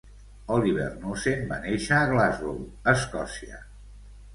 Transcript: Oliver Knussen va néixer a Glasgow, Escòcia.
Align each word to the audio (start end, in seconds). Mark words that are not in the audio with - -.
Oliver 0.55 0.87
Knussen 1.03 1.45
va 1.53 1.61
néixer 1.67 1.95
a 2.01 2.11
Glasgow, 2.15 2.59
Escòcia. 2.99 3.67